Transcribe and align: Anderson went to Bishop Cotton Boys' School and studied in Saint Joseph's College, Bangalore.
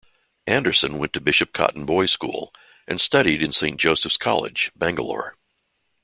Anderson 0.47 0.97
went 0.97 1.13
to 1.13 1.21
Bishop 1.21 1.53
Cotton 1.53 1.85
Boys' 1.85 2.11
School 2.11 2.51
and 2.87 2.99
studied 2.99 3.43
in 3.43 3.51
Saint 3.51 3.79
Joseph's 3.79 4.17
College, 4.17 4.71
Bangalore. 4.75 5.37